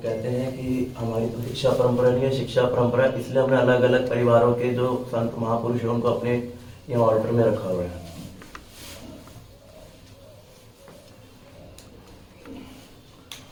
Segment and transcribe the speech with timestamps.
[0.00, 4.08] कहते हैं कि हमारी तो शिक्षा परंपरा नहीं है, शिक्षा परंपरा इसलिए हमने अलग अलग
[4.10, 6.34] परिवारों के जो संत महापुरुष हैं, उनको अपने
[6.90, 8.06] यहाँ ऑर्डर में रखा हुआ है।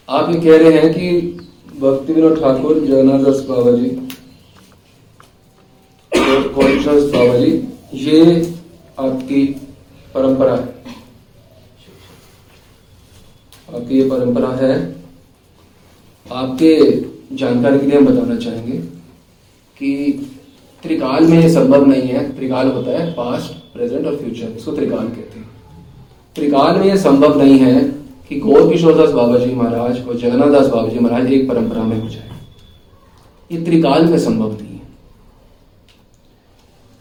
[0.08, 1.20] आप ये कह रहे हैं कि
[1.80, 3.90] भक्ति विनोद ठाकुर, जगन्नाथ दास बाबा जी
[6.12, 7.50] बाबा जी
[8.04, 8.40] ये
[8.98, 9.44] आपकी
[10.14, 10.74] परंपरा है।
[13.68, 14.95] आपकी ये परंपरा है
[16.32, 18.78] आपके जानकारी के लिए हम बताना चाहेंगे
[19.76, 20.12] कि
[20.82, 25.08] त्रिकाल में ये संभव नहीं है। त्रिकाल होता है पास्ट प्रेजेंट और फ्यूचर इसको त्रिकाल
[25.08, 25.48] कहते हैं।
[26.34, 27.82] त्रिकाल में यह संभव नहीं है
[28.28, 32.00] कि गौर किशोरदास बाबा जी महाराज और जगन्नाथ दास बाबा जी महाराज एक परंपरा में
[32.02, 32.30] हो जाए।
[33.52, 34.82] ये त्रिकाल में संभव नहीं है।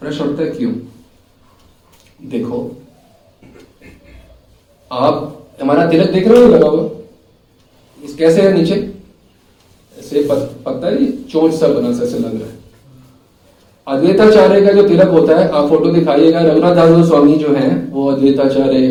[0.00, 0.72] प्रश्न उठता है, क्यों?
[2.22, 2.76] देखो,
[4.92, 6.88] आप हमारा तिलक देख रहे हो लगा हुआ
[8.18, 8.95] कैसे है नीचे?
[10.16, 10.28] ऐसे
[10.66, 12.54] पत, है चोंच सा बना सा ऐसे लग रहा है।
[13.86, 18.06] अद्वैताचार्य का जो तिलक होता है आप फ़ोटो दिखाइएगा रघुनाथ दास स्वामी जो हैं वो
[18.10, 18.86] अद्वैताचार्य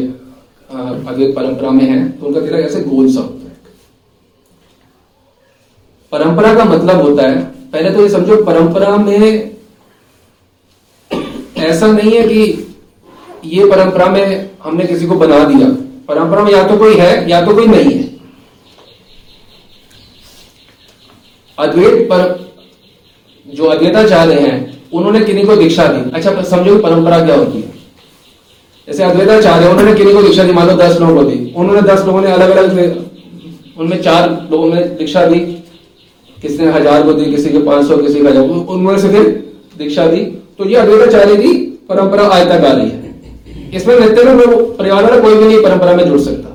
[0.69, 3.55] अद्वैत परंपरा में है तो उनका तिलक ऐसे गोल सा होता है।
[6.11, 9.55] परंपरा का मतलब होता है पहले तो ये समझो परंपरा में
[11.57, 12.41] ऐसा नहीं है कि
[13.45, 15.69] ये परंपरा में हमने किसी को बना दिया।
[16.07, 18.14] परंपरा में या तो कोई है या तो कोई नहीं है।
[21.57, 22.21] अद्वैत पर
[23.45, 24.55] जो अद्वैताचार्य हैं,
[24.93, 26.09] उन्होंने किन्हीं को दीक्षा दी?
[26.11, 27.73] अच्छा समझो परंपरा क्या होती है।
[28.87, 30.53] जैसे अद्वैताचार्य उन्होंने किन्हीं को दीक्षा दी?
[30.53, 33.03] मान लो दस लोगों को दी। उन्होंने दस लोगों ने अलग अलग
[33.77, 35.39] उनमें चार लोगों ने दीक्षा दी।
[36.37, 39.23] किसी ने हज़ार को दी, किसी के पाँच सौ, किसी का हज़ार उनमें से फिर
[39.77, 40.17] दीक्षा दी।
[40.57, 41.53] तो ये अद्वैताचार्य की
[41.89, 44.41] परंपरा आज तक आ रही है। इसमें नित्यानंद
[44.77, 46.51] परिवार वाला कोई भी नहीं परंपरा में जुड़ सकता।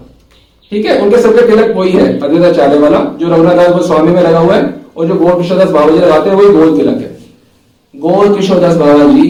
[0.72, 0.98] ठीक है?
[1.00, 5.06] उनके सबके तिलक वही है अद्वैताचार्य वाला, जो रघुनाथ स्वामी में लगा हुआ है। और
[5.06, 7.18] जो गोल किशोरदास बाबा जी लगाते हैं, वही गोल तिलक है।
[7.94, 9.28] गोल किशोरदास बाबा जी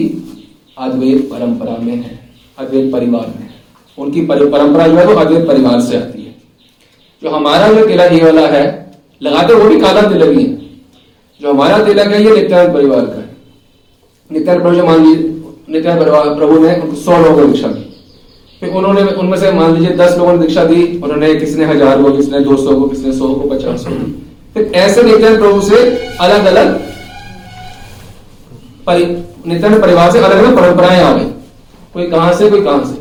[0.77, 2.19] अद्वैत परंपरा में है,
[2.57, 3.49] अद्वैत परिवार में
[3.97, 6.35] उनकी परंपरा जो है वो अद्वैत परिवार से आती है।
[7.21, 8.63] जो हमारा जो तिलक ये वाला है,
[9.21, 10.59] लगाते वो भी काला तिलक ही है।
[11.41, 13.29] जो हमारा तिलक है, ये नित्यानंद परिवार का है।
[14.31, 15.29] नित्यानंद प्रभु मान लीजिए,
[15.69, 17.85] नित्यानंद परिवार प्रभु ने सौ लोगों को दीक्षा दी।
[18.61, 22.11] फिर उन्होंने, उनमें से मान लीजिए, दस लोगों ने दीक्षा दी, उन्होंने किसने हज़ार को,
[22.11, 25.77] किसने दो सौ को, किसने सौ को, पचास को। फिर ऐसे नित्यानंद प्रभु से
[26.21, 26.79] अलग अलग
[29.47, 31.25] नित्यानंद परिवार से अलग अलग परंपराएँ आ गई।
[31.93, 32.99] कोई कहाँ से, कोई कहाँ से।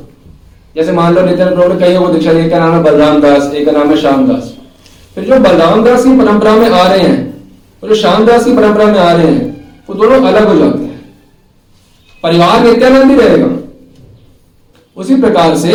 [0.76, 3.52] जैसे मान लो नित्यानंद प्रभु ने कई को दीक्षा एक का नाम है बलराम दास,
[3.54, 4.54] एक का नाम है श्याम दास
[5.16, 7.18] फिर जो बलराम दास की परंपरा में आ रहे हैं,
[7.82, 9.48] और जो श्याम दास की परंपरा में आ रहे हैं,
[9.88, 11.00] वो दोनों अलग हो जाते हैं।
[12.22, 13.48] परिवार नित्यानंद ही रहेगा।
[14.96, 15.72] उसी प्रकार से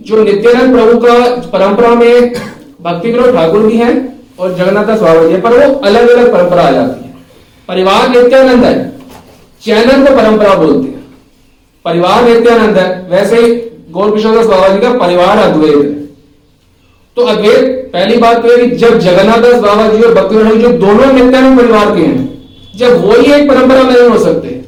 [0.00, 1.14] जो नित्यानंद प्रभु का
[1.50, 2.32] परंपरा में
[2.80, 6.62] भक्ति ठाकुर भी है और जगन्नाथ दास बाबा जी है, पर वो अलग अलग परंपरा
[6.62, 7.14] आ जाती है।
[7.68, 8.74] परिवार नित्यानंद है
[9.62, 11.00] चैनल को परंपरा बोलते हैं।
[11.84, 13.52] परिवार नित्यानंद है वैसे ही
[13.90, 15.90] गौर किशोर दास बाबा जी का परिवार अद्वैत है।
[17.16, 20.68] तो अद्वैत पहली बात तो है कि जब जगन्नाथ दास बाबा जी और भक्ति जो
[20.78, 22.30] दोनों नित्यानंद परिवार के हैं
[22.76, 24.60] जब वो ही एक परंपरा में नहीं हो सकते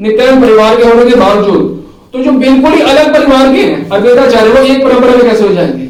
[0.00, 1.70] नित्यानंद परिवार के होने के बावजूद
[2.12, 5.54] तो जो बिल्कुल ही अलग परिवार के हैं अद्वैताचार्य वो एक परंपरा में कैसे हो
[5.54, 5.88] जाएँगे?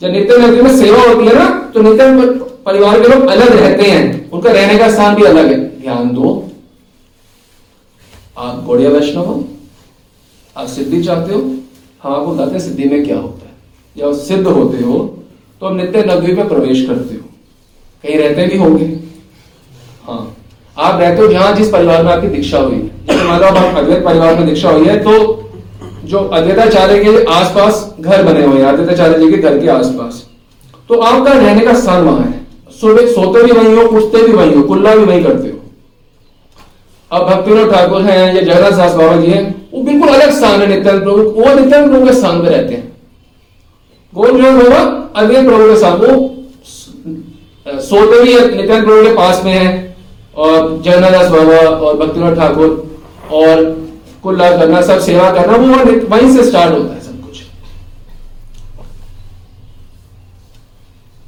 [0.00, 4.30] जब नित्यानंद में सेवा होती है ना तो नित्यानंद परिवार के लोग अलग रहते हैं।
[4.30, 6.30] उनका रहने का स्थान भी अलग है। ध्यान दो।
[8.38, 9.44] आप गौड़िया वैष्णव हो?
[10.56, 11.40] आप सिद्धि चाहते हो?
[12.02, 13.54] हम आपको बताते हैं सिद्धि में क्या होता है।
[13.96, 14.98] जब सिद्ध होते हो
[15.60, 17.28] तो आप नित्य नगरी में प्रवेश करते हो।
[18.04, 18.86] कहीं रहते भी होंगे।
[20.04, 20.36] हाँ।
[20.76, 24.04] आप रहते हो जहाँ जिस परिवार में आपकी दीक्षा हुई। है मान लो आप अद्वैत
[24.04, 25.18] परिवार में दीक्षा हुई है तो
[26.04, 30.25] जो अद्वैताचार्य के आसपास घर बने हुए हैं अद्वैताचार्य जी के घर के आसपास।
[30.90, 34.54] तो आपका रहने का स्थान वहाँ है। सुबह सोते भी वहीं हो, उठते भी वहीं
[34.54, 35.54] हो, कुल्ला भी वहीं करते हो।
[37.10, 40.66] अब भक्तिविनोद ठाकुर हैं, या जगन्नाथ दास बाबा जी हैं, वो बिल्कुल अलग स्थान है
[40.66, 42.92] नित्यानंद प्रभु, वो नित्यानंद प्रभु के स्थान पे रहते हैं।
[44.12, 44.78] गोल जो होगा
[45.16, 46.10] अद्वैत प्रभु के साथ, वो
[47.82, 49.96] सोते भी नित्यानंद प्रभु के पास में है,
[50.36, 52.70] और जगन्नाथ दास बाबा और भक्तिनाथ ठाकुर
[53.32, 53.64] और
[54.22, 55.66] कुल्ला करना, सब सेवा करना, वो
[56.08, 57.42] वहीं से स्टार्ट होता है सब कुछ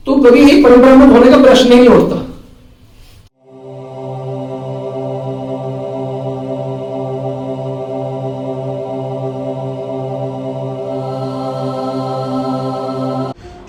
[0.08, 2.16] तो कभी एक परंपरा में होने का प्रश्न ही नहीं उठता।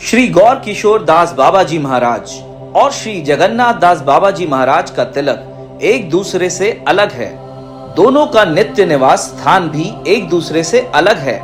[0.02, 2.32] श्री गौर किशोर दास बाबा जी महाराज
[2.76, 7.32] और श्री जगन्नाथ दास बाबा जी महाराज का तिलक एक दूसरे से अलग है।
[7.96, 11.40] दोनों का नित्य निवास स्थान भी एक दूसरे से अलग है।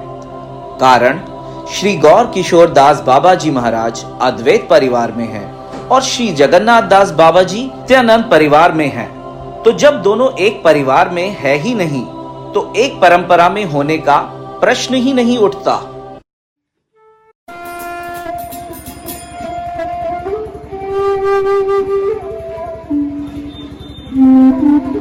[0.79, 1.19] कारण
[1.67, 5.43] श्री गौर किशोर दास बाबा जी महाराज अद्वैत परिवार में है
[5.91, 9.07] और श्री जगन्नाथ दास बाबा जी नित्यानंद परिवार में हैं।
[9.63, 12.03] तो जब दोनों एक परिवार में है ही नहीं
[12.53, 14.17] तो एक परंपरा में होने का
[14.61, 15.81] प्रश्न ही नहीं उठता
[24.17, 24.94] Thank